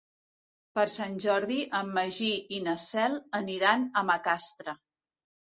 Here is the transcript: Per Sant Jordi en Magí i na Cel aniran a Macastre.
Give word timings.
Per 0.77 0.85
Sant 0.93 1.19
Jordi 1.25 1.57
en 1.81 1.91
Magí 1.99 2.31
i 2.57 2.63
na 2.69 2.75
Cel 2.87 3.21
aniran 3.43 3.87
a 4.03 4.07
Macastre. 4.13 4.79